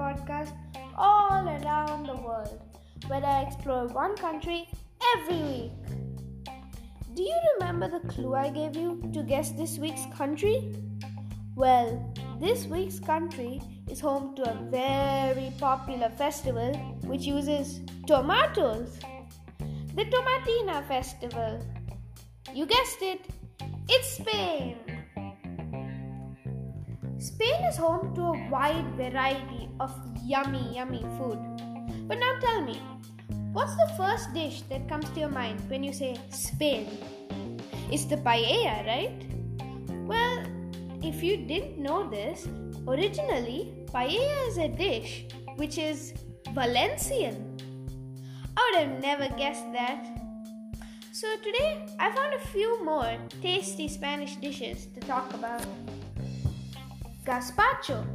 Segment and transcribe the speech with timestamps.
[0.00, 0.52] podcast
[0.96, 2.60] all around the world
[3.06, 4.68] where I explore one country
[5.14, 5.72] every week.
[7.14, 10.72] Do you remember the clue I gave you to guess this week's country?
[11.54, 13.60] Well, this week's country
[13.90, 16.72] is home to a very popular festival
[17.04, 18.98] which uses tomatoes.
[19.96, 21.60] The Tomatina Festival.
[22.54, 23.20] You guessed it,
[23.88, 24.76] it's Spain.
[27.20, 31.38] Spain is home to a wide variety of yummy, yummy food.
[32.08, 32.80] But now tell me,
[33.52, 36.88] what's the first dish that comes to your mind when you say Spain?
[37.92, 39.22] It's the paella, right?
[40.06, 40.46] Well,
[41.02, 42.48] if you didn't know this,
[42.88, 46.14] originally paella is a dish which is
[46.54, 47.36] Valencian.
[48.56, 50.08] I would have never guessed that.
[51.12, 55.66] So today I found a few more tasty Spanish dishes to talk about.
[57.24, 58.06] Gazpacho.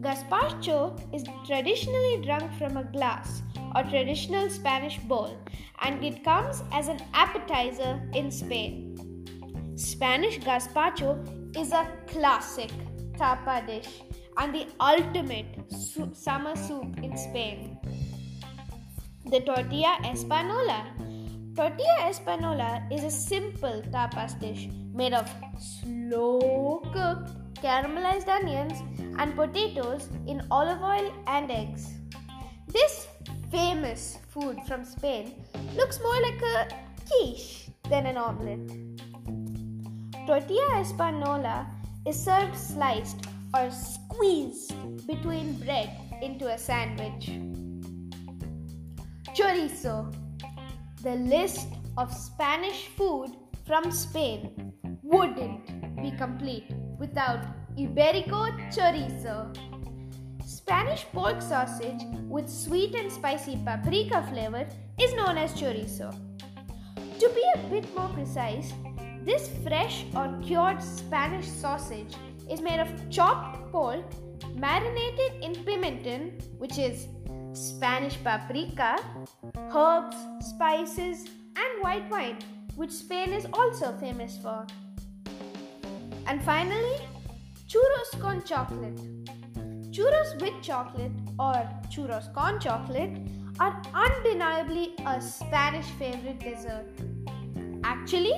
[0.00, 3.42] Gazpacho is traditionally drunk from a glass
[3.74, 5.36] or traditional Spanish bowl
[5.80, 8.96] and it comes as an appetizer in Spain.
[9.76, 11.18] Spanish gazpacho
[11.56, 12.70] is a classic
[13.16, 14.02] tapa dish
[14.38, 17.78] and the ultimate su- summer soup in Spain.
[19.26, 20.86] The tortilla espanola.
[21.56, 28.82] Tortilla espanola is a simple tapas dish made of slow cooked caramelized onions,
[29.18, 31.88] and potatoes in olive oil and eggs.
[32.68, 33.06] This
[33.50, 35.34] famous food from Spain
[35.76, 36.68] looks more like a
[37.08, 38.70] quiche than an omelette.
[40.26, 41.66] Tortilla espanola
[42.06, 44.72] is served sliced or squeezed
[45.06, 45.90] between bread
[46.22, 47.30] into a sandwich.
[49.36, 50.14] Chorizo.
[51.02, 53.30] The list of Spanish food
[53.66, 54.72] from Spain
[55.02, 56.70] wouldn't be complete
[57.00, 57.40] without
[57.76, 58.40] Iberico
[58.70, 59.36] chorizo.
[60.44, 64.66] Spanish pork sausage with sweet and spicy paprika flavor
[65.00, 66.14] is known as chorizo.
[67.18, 68.72] To be a bit more precise,
[69.24, 72.14] this fresh or cured Spanish sausage
[72.50, 74.04] is made of chopped pork
[74.54, 77.08] marinated in pimenton, which is
[77.52, 78.96] Spanish paprika,
[79.74, 82.38] herbs, spices, and white wine,
[82.76, 84.66] which Spain is also famous for.
[86.30, 86.98] And finally,
[87.66, 89.00] churros con chocolate.
[89.90, 91.10] Churros with chocolate
[91.40, 91.56] or
[91.92, 93.18] churros con chocolate
[93.58, 96.86] are undeniably a Spanish favorite dessert.
[97.82, 98.34] Actually,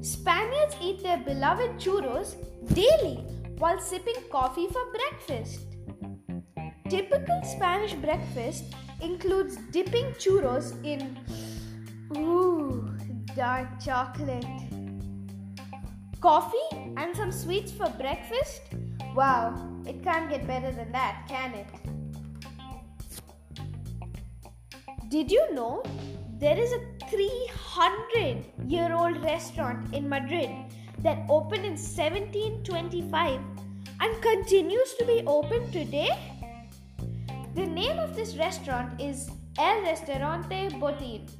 [0.00, 2.34] Spaniards eat their beloved churros
[2.74, 3.18] daily
[3.58, 5.60] while sipping coffee for breakfast.
[6.90, 11.16] Typical Spanish breakfast includes dipping churros in
[12.16, 12.90] ooh,
[13.36, 14.65] dark chocolate
[16.20, 18.62] Coffee and some sweets for breakfast?
[19.14, 19.54] Wow,
[19.86, 21.66] it can't get better than that, can it?
[25.08, 25.82] Did you know
[26.38, 30.50] there is a 300 year old restaurant in Madrid
[31.00, 33.40] that opened in 1725
[34.00, 36.10] and continues to be open today?
[37.54, 41.30] The name of this restaurant is El Restaurante Botín.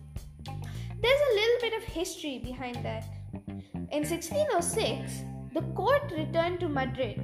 [0.47, 3.16] There's a little bit of history behind that.
[3.35, 5.23] In 1606,
[5.55, 7.19] the court returned to Madrid,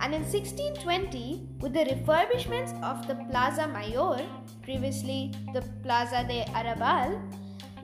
[0.00, 4.26] and in 1620, with the refurbishments of the Plaza Mayor,
[4.62, 7.20] previously the Plaza de Arrabal,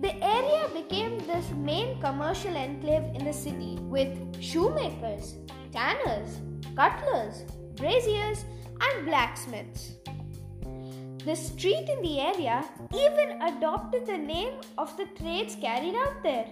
[0.00, 5.36] the area became the main commercial enclave in the city with shoemakers,
[5.70, 6.40] tanners,
[6.74, 7.44] cutlers,
[7.76, 8.44] braziers,
[8.80, 9.94] and blacksmiths.
[11.24, 16.46] The street in the area even adopted the name of the trades carried out there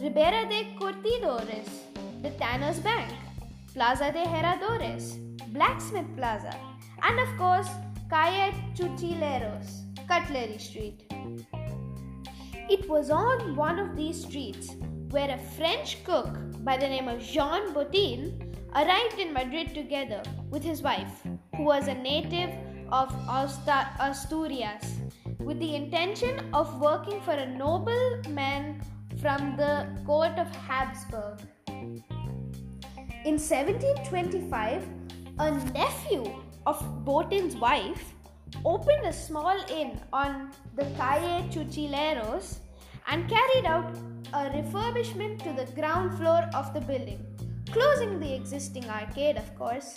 [0.00, 1.66] Ribera de Curtidores,
[2.22, 3.12] the Tanner's Bank,
[3.74, 5.16] Plaza de Herradores,
[5.48, 6.54] Blacksmith Plaza,
[7.02, 7.68] and of course,
[8.08, 11.02] Calle Cuchilleros, Cutlery Street.
[12.70, 14.76] It was on one of these streets
[15.10, 16.28] where a French cook
[16.62, 21.24] by the name of Jean Botin arrived in Madrid together with his wife,
[21.56, 22.50] who was a native
[22.92, 23.12] of
[23.98, 24.94] Asturias,
[25.40, 28.80] with the intention of working for a nobleman
[29.20, 31.40] from the court of Habsburg.
[33.24, 34.88] In 1725,
[35.38, 36.24] a nephew
[36.66, 38.14] of Botin's wife
[38.64, 42.58] opened a small inn on the Calle Cuchilleros
[43.08, 43.96] and carried out
[44.32, 47.24] a refurbishment to the ground floor of the building,
[47.72, 49.94] closing the existing arcade, of course.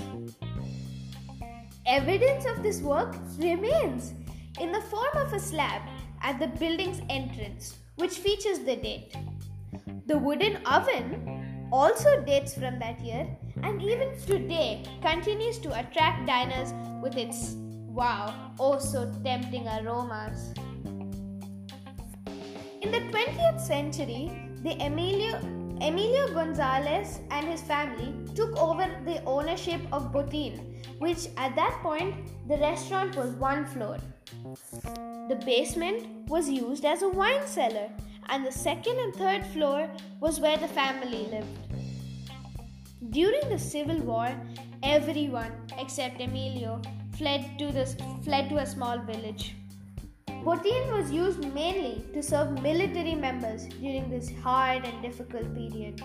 [1.86, 4.14] Evidence of this work remains
[4.60, 5.82] in the form of a slab
[6.22, 9.16] at the building's entrance, which features the date.
[10.08, 13.28] The wooden oven also dates from that year
[13.64, 17.56] and even today continues to attract diners with its
[17.92, 20.54] Wow, oh so tempting aromas.
[22.82, 24.32] In the 20th century,
[24.64, 25.36] the Emilio,
[25.82, 30.58] Emilio Gonzalez and his family took over the ownership of Botin,
[31.00, 32.16] which at that point
[32.48, 33.98] the restaurant was one floor.
[34.32, 37.90] The basement was used as a wine cellar,
[38.30, 39.90] and the second and third floor
[40.22, 41.58] was where the family lived.
[43.10, 44.30] During the Civil War,
[44.84, 46.82] everyone except Emilio
[47.18, 47.86] fled to, the,
[48.24, 49.56] fled to a small village.
[50.28, 56.02] Botin was used mainly to serve military members during this hard and difficult period.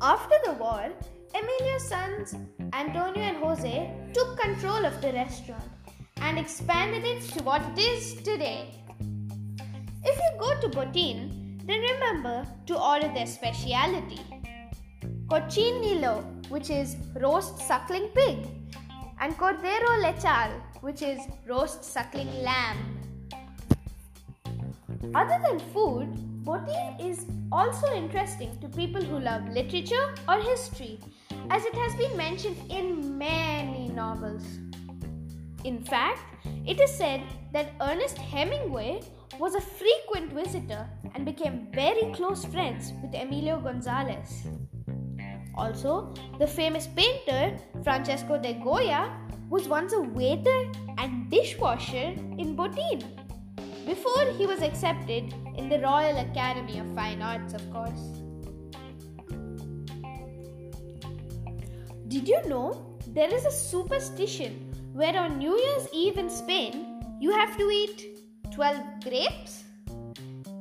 [0.00, 0.90] After the war,
[1.34, 2.34] Emilio's sons
[2.72, 5.77] Antonio and Jose took control of the restaurant
[6.28, 8.68] and expanded it to what it is today.
[10.04, 14.20] If you go to Botin, then remember to order their speciality
[15.30, 18.46] cochinillo, which is roast suckling pig,
[19.20, 20.52] and cordero lechal,
[20.82, 22.78] which is roast suckling lamb.
[25.14, 26.14] Other than food,
[26.44, 30.98] Botin is also interesting to people who love literature or history,
[31.48, 34.67] as it has been mentioned in many novels.
[35.64, 36.20] In fact,
[36.66, 37.22] it is said
[37.52, 39.00] that Ernest Hemingway
[39.38, 44.46] was a frequent visitor and became very close friends with Emilio Gonzalez.
[45.56, 49.12] Also, the famous painter Francesco de Goya
[49.50, 53.02] was once a waiter and dishwasher in Botin
[53.86, 58.00] before he was accepted in the Royal Academy of Fine Arts, of course.
[62.06, 64.67] Did you know there is a superstition
[64.98, 68.18] where on New Year's Eve in Spain you have to eat
[68.50, 69.62] 12 grapes?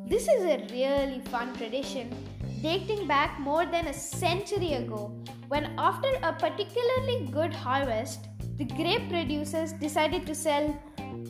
[0.06, 2.13] This is a really fun tradition
[2.62, 5.01] dating back more than a century ago,
[5.48, 10.68] when after a particularly good harvest, the grape producers decided to sell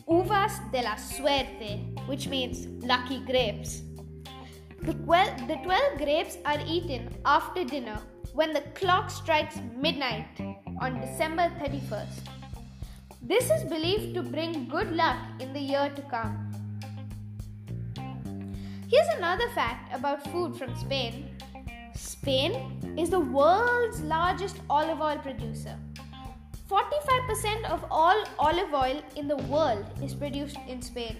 [0.10, 1.72] uvas de la suerte,
[2.08, 3.84] which means lucky grapes.
[4.82, 4.94] The,
[5.48, 8.02] the 12 grapes are eaten after dinner
[8.34, 10.42] when the clock strikes midnight
[10.82, 12.37] on December 31st.
[13.22, 16.52] This is believed to bring good luck in the year to come.
[18.90, 21.30] Here's another fact about food from Spain
[21.96, 25.76] Spain is the world's largest olive oil producer.
[26.70, 31.18] 45% of all olive oil in the world is produced in Spain.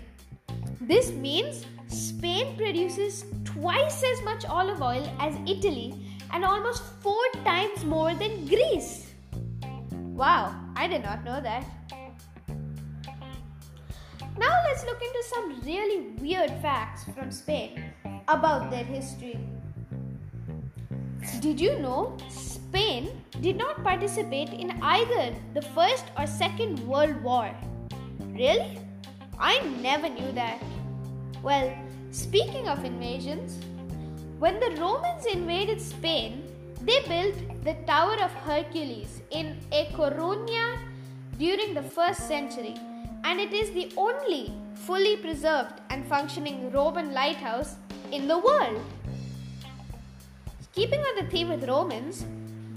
[0.82, 5.96] This means Spain produces twice as much olive oil as Italy
[6.32, 9.07] and almost four times more than Greece.
[10.18, 11.64] Wow, I did not know that.
[14.36, 17.94] Now let's look into some really weird facts from Spain
[18.28, 19.38] about their history.
[21.40, 23.12] Did you know Spain
[23.42, 27.54] did not participate in either the First or Second World War?
[28.34, 28.80] Really?
[29.38, 30.60] I never knew that.
[31.44, 31.72] Well,
[32.10, 33.60] speaking of invasions,
[34.40, 36.42] when the Romans invaded Spain,
[36.88, 40.80] they built the Tower of Hercules in A Coruña
[41.38, 42.76] during the first century
[43.26, 47.76] and it is the only fully preserved and functioning Roman lighthouse
[48.14, 48.82] in the world.
[50.74, 52.26] Keeping on the theme with Romans,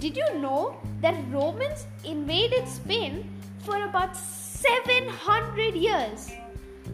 [0.01, 6.33] did you know that Romans invaded Spain for about 700 years?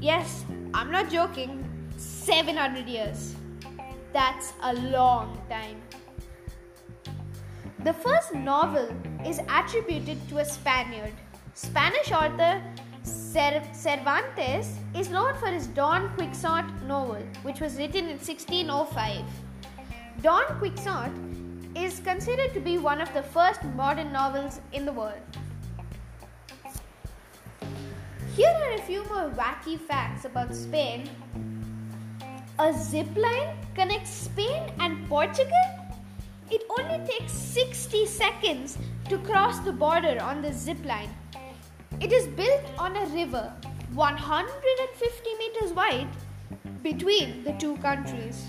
[0.01, 0.45] Yes,
[0.75, 1.65] I'm not joking,
[1.97, 3.35] 700 years.
[4.13, 5.86] That's a long time.
[7.87, 8.89] The first novel
[9.25, 11.13] is attributed to a Spaniard,
[11.55, 12.61] Spanish author
[13.05, 19.25] Cervantes is known for his Don Quixote novel, which was written in 1605.
[20.21, 21.13] Don Quixote
[21.77, 25.23] is considered to be one of the first modern novels in the world.
[28.35, 31.09] Here are a few more wacky facts about Spain.
[32.59, 35.76] A zip line connects Spain and Portugal?
[36.51, 41.11] It only takes 60 seconds to cross the border on the zip line
[42.01, 43.53] it is built on a river
[43.95, 46.09] 150 meters wide
[46.83, 48.45] between the two countries.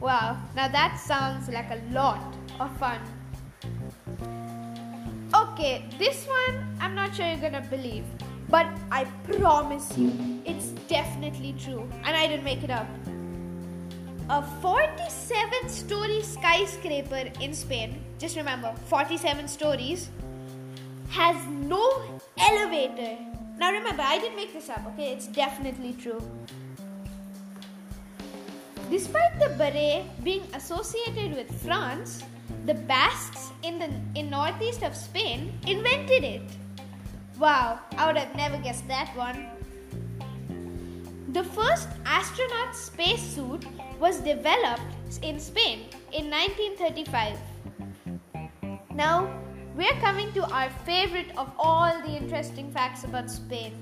[0.00, 2.98] Wow, now that sounds like a lot of fun.
[5.32, 8.04] Okay, this one I'm not sure you're gonna believe,
[8.48, 12.88] but I promise you it's definitely true, and I didn't make it up.
[14.32, 20.08] A 47 story skyscraper in Spain, just remember 47 stories,
[21.10, 22.02] has no
[22.38, 23.18] elevator.
[23.58, 25.12] Now remember, I didn't make this up, okay?
[25.12, 26.22] It's definitely true.
[28.90, 32.22] Despite the beret being associated with France,
[32.64, 36.48] the Basques in the in northeast of Spain invented it.
[37.38, 39.44] Wow, I would have never guessed that one.
[41.32, 43.64] The first astronaut spacesuit
[43.98, 44.82] was developed
[45.22, 47.38] in Spain in 1935.
[48.94, 49.32] Now,
[49.74, 53.72] we're coming to our favorite of all the interesting facts about Spain.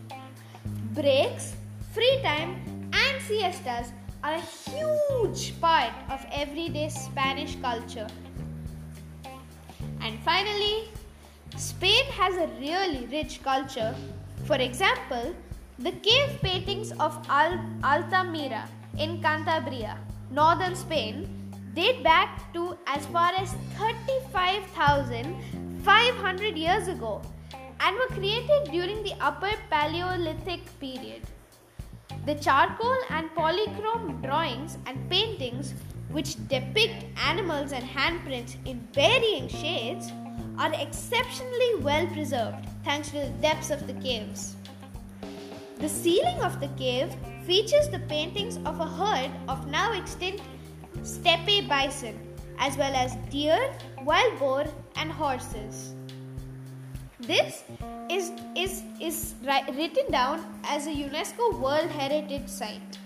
[0.94, 1.56] Breaks,
[1.92, 2.54] free time,
[2.92, 3.90] and siestas
[4.22, 8.06] are a huge part of everyday Spanish culture.
[10.00, 10.88] And finally,
[11.56, 13.92] Spain has a really rich culture.
[14.44, 15.34] For example,
[15.80, 18.68] the cave paintings of Al- Altamira
[18.98, 19.96] in Cantabria,
[20.30, 21.26] northern Spain,
[21.74, 27.22] date back to as far as 35,500 years ago
[27.80, 31.22] and were created during the Upper Paleolithic period.
[32.26, 35.72] The charcoal and polychrome drawings and paintings,
[36.10, 40.12] which depict animals and handprints in varying shades,
[40.58, 44.56] are exceptionally well preserved thanks to the depths of the caves.
[45.80, 50.42] The ceiling of the cave features the paintings of a herd of now extinct
[51.02, 52.18] steppe bison,
[52.58, 53.72] as well as deer,
[54.04, 55.94] wild boar, and horses.
[57.20, 57.64] This
[58.10, 62.98] is, is, is written down as a UNESCO World Heritage Site.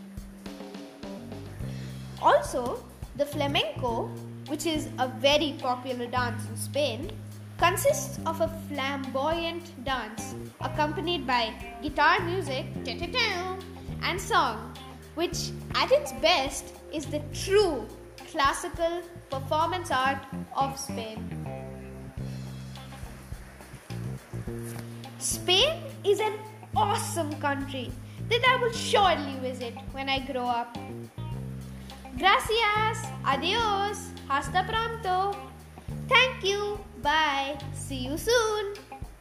[2.21, 2.83] Also,
[3.15, 4.11] the flamenco,
[4.49, 7.11] which is a very popular dance in Spain,
[7.59, 12.67] consists of a flamboyant dance accompanied by guitar music
[14.03, 14.75] and song,
[15.15, 17.87] which at its best is the true
[18.31, 20.19] classical performance art
[20.57, 21.19] of Spain.
[25.19, 26.35] Spain is an
[26.77, 27.91] awesome country
[28.29, 30.77] that I will surely visit when I grow up.
[32.19, 35.54] Gracias, adios, hasta pronto.
[36.09, 36.79] Thank you.
[37.03, 37.59] Bye.
[37.73, 38.75] See you soon.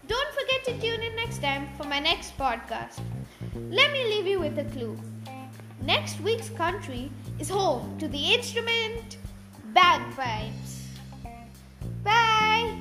[0.07, 2.99] Don't forget to tune in next time for my next podcast.
[3.55, 4.97] Let me leave you with a clue.
[5.81, 9.17] Next week's country is home to the instrument
[9.73, 10.87] bagpipes.
[12.03, 12.79] Bye.